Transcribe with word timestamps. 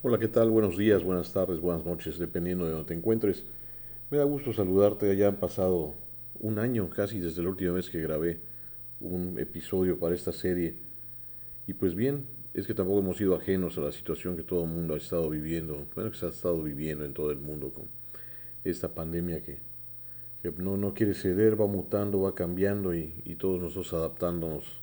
Hola, 0.00 0.16
¿qué 0.16 0.28
tal? 0.28 0.48
Buenos 0.50 0.78
días, 0.78 1.02
buenas 1.02 1.32
tardes, 1.32 1.58
buenas 1.58 1.84
noches, 1.84 2.20
dependiendo 2.20 2.64
de 2.64 2.70
donde 2.70 2.86
te 2.86 2.94
encuentres. 2.94 3.42
Me 4.12 4.18
da 4.18 4.22
gusto 4.22 4.52
saludarte. 4.52 5.16
Ya 5.16 5.26
han 5.26 5.38
pasado 5.40 5.94
un 6.38 6.60
año 6.60 6.88
casi 6.88 7.18
desde 7.18 7.42
la 7.42 7.48
última 7.48 7.72
vez 7.72 7.90
que 7.90 8.00
grabé 8.00 8.38
un 9.00 9.40
episodio 9.40 9.98
para 9.98 10.14
esta 10.14 10.30
serie. 10.30 10.76
Y 11.66 11.74
pues 11.74 11.96
bien, 11.96 12.26
es 12.54 12.68
que 12.68 12.74
tampoco 12.74 13.00
hemos 13.00 13.16
sido 13.16 13.34
ajenos 13.34 13.76
a 13.76 13.80
la 13.80 13.90
situación 13.90 14.36
que 14.36 14.44
todo 14.44 14.62
el 14.62 14.70
mundo 14.70 14.94
ha 14.94 14.98
estado 14.98 15.28
viviendo, 15.30 15.84
bueno, 15.96 16.12
que 16.12 16.16
se 16.16 16.26
ha 16.26 16.28
estado 16.28 16.62
viviendo 16.62 17.04
en 17.04 17.12
todo 17.12 17.32
el 17.32 17.40
mundo 17.40 17.72
con 17.72 17.86
esta 18.62 18.94
pandemia 18.94 19.42
que, 19.42 19.58
no, 20.58 20.76
no 20.76 20.94
quiere 20.94 21.14
ceder, 21.14 21.60
va 21.60 21.66
mutando, 21.66 22.20
va 22.20 22.36
cambiando 22.36 22.94
y, 22.94 23.34
todos 23.36 23.60
nosotros 23.60 23.92
adaptándonos 23.94 24.80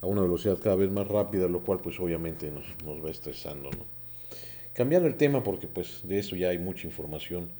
a 0.00 0.06
una 0.06 0.22
velocidad 0.22 0.58
cada 0.62 0.76
vez 0.76 0.90
más 0.90 1.06
rápida, 1.06 1.46
lo 1.46 1.60
cual 1.60 1.80
pues 1.82 2.00
obviamente 2.00 2.50
nos, 2.50 2.64
nos 2.86 3.04
va 3.04 3.10
estresando, 3.10 3.70
¿no? 3.70 3.99
Cambiando 4.74 5.08
el 5.08 5.16
tema 5.16 5.42
porque 5.42 5.66
pues 5.66 6.02
de 6.04 6.18
eso 6.18 6.36
ya 6.36 6.50
hay 6.50 6.58
mucha 6.58 6.86
información, 6.86 7.50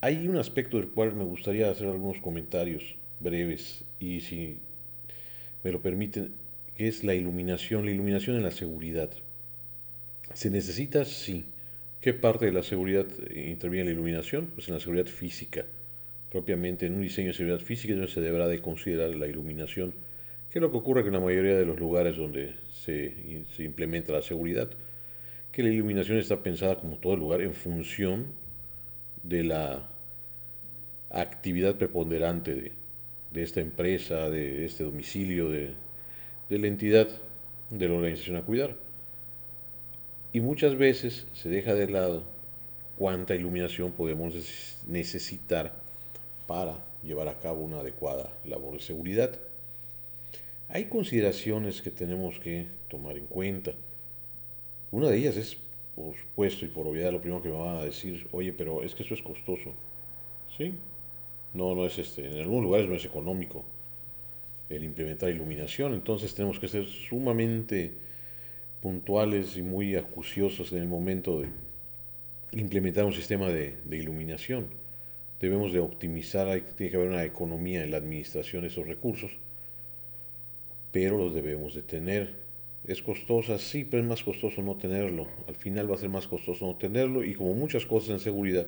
hay 0.00 0.28
un 0.28 0.36
aspecto 0.36 0.78
del 0.78 0.88
cual 0.88 1.14
me 1.14 1.24
gustaría 1.24 1.70
hacer 1.70 1.88
algunos 1.88 2.20
comentarios 2.20 2.96
breves 3.20 3.84
y 3.98 4.20
si 4.20 4.58
me 5.64 5.72
lo 5.72 5.82
permiten, 5.82 6.32
que 6.76 6.88
es 6.88 7.04
la 7.04 7.14
iluminación, 7.14 7.84
la 7.84 7.92
iluminación 7.92 8.36
en 8.36 8.44
la 8.44 8.50
seguridad. 8.50 9.10
¿Se 10.34 10.50
necesita? 10.50 11.04
Sí. 11.04 11.44
¿Qué 12.00 12.14
parte 12.14 12.46
de 12.46 12.52
la 12.52 12.62
seguridad 12.62 13.06
interviene 13.34 13.82
en 13.82 13.86
la 13.86 13.92
iluminación? 13.92 14.48
Pues 14.54 14.68
en 14.68 14.74
la 14.74 14.80
seguridad 14.80 15.06
física. 15.06 15.66
Propiamente 16.30 16.86
en 16.86 16.94
un 16.94 17.02
diseño 17.02 17.28
de 17.28 17.34
seguridad 17.34 17.60
física 17.60 17.94
se 18.06 18.20
deberá 18.20 18.48
de 18.48 18.60
considerar 18.60 19.14
la 19.14 19.26
iluminación, 19.26 19.94
que 20.50 20.58
es 20.58 20.62
lo 20.62 20.70
que 20.70 20.78
ocurre 20.78 21.02
en 21.02 21.12
la 21.12 21.20
mayoría 21.20 21.56
de 21.56 21.66
los 21.66 21.78
lugares 21.78 22.16
donde 22.16 22.54
se, 22.72 23.44
se 23.54 23.64
implementa 23.64 24.12
la 24.12 24.22
seguridad 24.22 24.70
que 25.52 25.62
la 25.62 25.68
iluminación 25.68 26.18
está 26.18 26.42
pensada 26.42 26.76
como 26.76 26.96
todo 26.96 27.14
lugar 27.14 27.42
en 27.42 27.52
función 27.52 28.32
de 29.22 29.44
la 29.44 29.88
actividad 31.10 31.76
preponderante 31.76 32.54
de, 32.54 32.72
de 33.30 33.42
esta 33.42 33.60
empresa, 33.60 34.30
de 34.30 34.64
este 34.64 34.82
domicilio, 34.82 35.50
de, 35.50 35.74
de 36.48 36.58
la 36.58 36.66
entidad 36.66 37.08
de 37.70 37.88
la 37.88 37.94
organización 37.94 38.36
a 38.36 38.42
cuidar. 38.42 38.76
Y 40.32 40.40
muchas 40.40 40.76
veces 40.76 41.26
se 41.34 41.50
deja 41.50 41.74
de 41.74 41.88
lado 41.88 42.24
cuánta 42.96 43.34
iluminación 43.34 43.92
podemos 43.92 44.34
necesitar 44.86 45.72
para 46.46 46.78
llevar 47.02 47.28
a 47.28 47.38
cabo 47.38 47.62
una 47.62 47.80
adecuada 47.80 48.32
labor 48.44 48.74
de 48.74 48.80
seguridad. 48.80 49.38
Hay 50.68 50.86
consideraciones 50.86 51.82
que 51.82 51.90
tenemos 51.90 52.38
que 52.38 52.66
tomar 52.88 53.18
en 53.18 53.26
cuenta. 53.26 53.72
Una 54.92 55.08
de 55.08 55.16
ellas 55.16 55.36
es, 55.38 55.56
por 55.96 56.14
supuesto 56.14 56.66
y 56.66 56.68
por 56.68 56.86
obviedad, 56.86 57.10
lo 57.10 57.20
primero 57.20 57.42
que 57.42 57.48
me 57.48 57.56
van 57.56 57.78
a 57.78 57.84
decir, 57.84 58.28
oye, 58.30 58.52
pero 58.52 58.82
es 58.82 58.94
que 58.94 59.02
eso 59.02 59.14
es 59.14 59.22
costoso. 59.22 59.72
¿Sí? 60.56 60.74
No, 61.54 61.74
no 61.74 61.86
es 61.86 61.98
este, 61.98 62.30
en 62.30 62.38
algunos 62.38 62.62
lugares 62.62 62.88
no 62.88 62.94
es 62.94 63.04
económico 63.04 63.64
el 64.68 64.84
implementar 64.84 65.30
iluminación, 65.30 65.94
entonces 65.94 66.34
tenemos 66.34 66.58
que 66.58 66.68
ser 66.68 66.86
sumamente 66.86 67.92
puntuales 68.80 69.56
y 69.56 69.62
muy 69.62 69.96
acuciosos 69.96 70.72
en 70.72 70.78
el 70.78 70.88
momento 70.88 71.40
de 71.40 71.48
implementar 72.52 73.04
un 73.04 73.12
sistema 73.12 73.48
de, 73.48 73.76
de 73.84 73.96
iluminación. 73.96 74.68
Debemos 75.40 75.72
de 75.72 75.80
optimizar, 75.80 76.48
hay, 76.48 76.62
tiene 76.76 76.90
que 76.90 76.96
haber 76.96 77.08
una 77.08 77.24
economía 77.24 77.82
en 77.82 77.90
la 77.90 77.96
administración 77.96 78.62
de 78.62 78.68
esos 78.68 78.86
recursos, 78.86 79.32
pero 80.90 81.16
los 81.16 81.34
debemos 81.34 81.74
de 81.74 81.82
tener 81.82 82.34
es 82.86 83.00
costosa, 83.00 83.58
sí, 83.58 83.84
pero 83.84 84.02
es 84.02 84.08
más 84.08 84.22
costoso 84.22 84.60
no 84.62 84.76
tenerlo. 84.76 85.28
Al 85.46 85.54
final 85.54 85.90
va 85.90 85.94
a 85.94 85.98
ser 85.98 86.08
más 86.08 86.26
costoso 86.26 86.66
no 86.66 86.76
tenerlo 86.76 87.22
y 87.22 87.34
como 87.34 87.54
muchas 87.54 87.86
cosas 87.86 88.10
en 88.10 88.20
seguridad, 88.20 88.66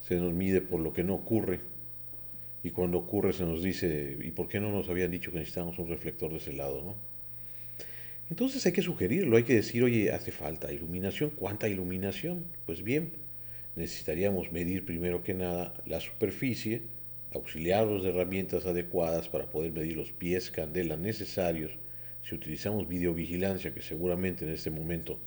se 0.00 0.16
nos 0.16 0.32
mide 0.32 0.60
por 0.60 0.80
lo 0.80 0.92
que 0.92 1.04
no 1.04 1.14
ocurre. 1.14 1.60
Y 2.62 2.70
cuando 2.70 2.98
ocurre 2.98 3.32
se 3.32 3.44
nos 3.44 3.62
dice, 3.62 4.18
¿y 4.22 4.30
por 4.32 4.48
qué 4.48 4.60
no 4.60 4.70
nos 4.70 4.88
habían 4.88 5.10
dicho 5.10 5.30
que 5.30 5.38
necesitamos 5.38 5.78
un 5.78 5.88
reflector 5.88 6.30
de 6.30 6.36
ese 6.36 6.52
lado? 6.52 6.82
¿no? 6.82 6.96
Entonces 8.30 8.64
hay 8.66 8.72
que 8.72 8.82
sugerirlo, 8.82 9.36
hay 9.36 9.44
que 9.44 9.54
decir, 9.54 9.82
oye, 9.82 10.12
hace 10.12 10.30
falta 10.30 10.72
iluminación. 10.72 11.30
¿Cuánta 11.30 11.68
iluminación? 11.68 12.44
Pues 12.66 12.82
bien, 12.82 13.12
necesitaríamos 13.74 14.52
medir 14.52 14.84
primero 14.84 15.22
que 15.22 15.32
nada 15.32 15.72
la 15.86 16.00
superficie, 16.00 16.82
auxiliarlos 17.32 18.02
de 18.02 18.10
herramientas 18.10 18.66
adecuadas 18.66 19.30
para 19.30 19.46
poder 19.46 19.72
medir 19.72 19.96
los 19.96 20.12
pies 20.12 20.50
candela 20.50 20.96
necesarios 20.96 21.78
si 22.22 22.34
utilizamos 22.34 22.88
videovigilancia, 22.88 23.72
que 23.72 23.82
seguramente 23.82 24.44
en 24.44 24.52
este 24.52 24.70
momento 24.70 25.18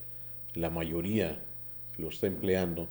la 0.54 0.70
mayoría 0.70 1.40
lo 1.98 2.10
está 2.10 2.28
empleando, 2.28 2.90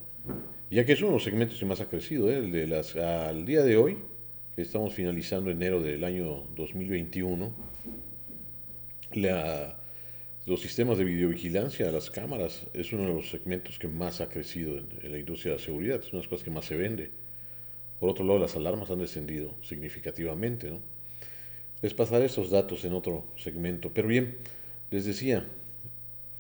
ya 0.71 0.84
que 0.84 0.93
es 0.93 1.00
uno 1.00 1.09
de 1.09 1.15
los 1.15 1.25
segmentos 1.25 1.59
que 1.59 1.66
más 1.66 1.81
ha 1.81 1.88
crecido, 1.88 2.31
¿eh? 2.31 2.39
el 2.39 2.53
de 2.53 2.66
las, 2.66 2.97
al 2.97 3.44
día 3.44 3.62
de 3.62 3.77
hoy, 3.77 3.99
que 4.55 4.62
estamos 4.62 4.94
finalizando 4.94 5.50
enero 5.50 5.81
del 5.81 6.05
año 6.05 6.44
2021, 6.56 7.53
la, 9.12 9.78
los 10.47 10.60
sistemas 10.60 10.99
de 10.99 11.05
videovigilancia, 11.05 11.91
las 11.91 12.10
cámaras, 12.10 12.66
es 12.72 12.93
uno 12.93 13.03
de 13.05 13.15
los 13.15 13.31
segmentos 13.31 13.78
que 13.78 13.89
más 13.89 14.21
ha 14.21 14.28
crecido 14.28 14.78
en, 14.78 14.87
en 15.03 15.12
la 15.12 15.19
industria 15.19 15.53
de 15.53 15.59
la 15.59 15.65
seguridad, 15.65 15.97
es 16.00 16.12
una 16.12 16.19
de 16.21 16.25
las 16.25 16.28
cosas 16.28 16.44
que 16.44 16.50
más 16.50 16.65
se 16.65 16.77
vende. 16.77 17.10
Por 17.99 18.09
otro 18.09 18.25
lado, 18.25 18.39
las 18.39 18.56
alarmas 18.56 18.91
han 18.91 19.00
descendido 19.00 19.55
significativamente, 19.62 20.71
¿no? 20.71 20.81
Les 21.83 21.95
pasaré 21.95 22.27
estos 22.27 22.51
datos 22.51 22.85
en 22.85 22.93
otro 22.93 23.25
segmento. 23.37 23.91
Pero 23.95 24.09
bien, 24.09 24.37
les 24.91 25.07
decía, 25.07 25.47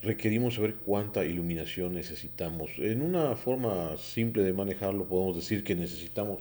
requerimos 0.02 0.56
saber 0.56 0.74
cuánta 0.74 1.24
iluminación 1.24 1.94
necesitamos. 1.94 2.70
En 2.78 3.00
una 3.00 3.36
forma 3.36 3.96
simple 3.96 4.42
de 4.42 4.52
manejarlo 4.52 5.06
podemos 5.06 5.36
decir 5.36 5.64
que 5.64 5.74
necesitamos 5.74 6.40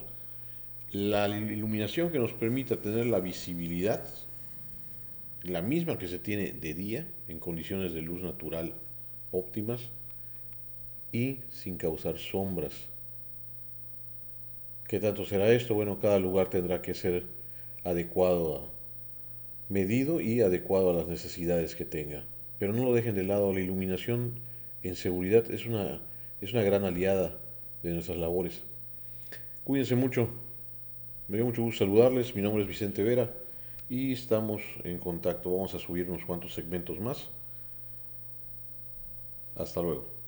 la 0.92 1.28
iluminación 1.28 2.12
que 2.12 2.20
nos 2.20 2.34
permita 2.34 2.78
tener 2.78 3.06
la 3.06 3.20
visibilidad, 3.20 4.04
la 5.44 5.62
misma 5.62 5.98
que 5.98 6.08
se 6.08 6.20
tiene 6.20 6.52
de 6.52 6.74
día, 6.74 7.08
en 7.28 7.40
condiciones 7.40 7.94
de 7.94 8.02
luz 8.02 8.22
natural 8.22 8.74
óptimas 9.32 9.82
y 11.12 11.40
sin 11.50 11.78
causar 11.78 12.18
sombras. 12.18 12.74
¿Qué 14.88 15.00
tanto 15.00 15.24
será 15.26 15.52
esto? 15.52 15.76
Bueno, 15.76 16.00
cada 16.00 16.20
lugar 16.20 16.50
tendrá 16.50 16.82
que 16.82 16.96
ser 16.96 17.26
adecuado 17.84 18.56
a 18.58 18.78
medido 19.69 20.19
y 20.19 20.41
adecuado 20.41 20.90
a 20.90 20.94
las 20.94 21.07
necesidades 21.07 21.75
que 21.75 21.85
tenga. 21.85 22.25
Pero 22.57 22.74
no 22.74 22.84
lo 22.84 22.94
dejen 22.94 23.16
de 23.16 23.24
lado, 23.24 23.53
la 23.53 23.62
iluminación 23.62 24.40
en 24.84 24.96
seguridad 24.96 25.50
es 25.50 25.66
una, 25.66 26.02
es 26.41 26.52
una 26.53 26.63
gran 26.63 26.84
aliada 26.84 27.38
de 27.84 27.91
nuestras 27.91 28.18
labores. 28.18 28.62
Cuídense 29.63 29.96
mucho, 29.96 30.29
me 31.28 31.38
dio 31.38 31.46
mucho 31.46 31.62
gusto 31.62 31.85
saludarles, 31.85 32.35
mi 32.35 32.41
nombre 32.41 32.63
es 32.63 32.68
Vicente 32.68 33.03
Vera 33.03 33.31
y 33.88 34.12
estamos 34.12 34.62
en 34.84 34.97
contacto, 34.97 35.52
vamos 35.52 35.74
a 35.75 35.79
subir 35.79 36.09
unos 36.09 36.25
cuantos 36.25 36.53
segmentos 36.53 37.00
más. 37.00 37.29
Hasta 39.56 39.81
luego. 39.81 40.19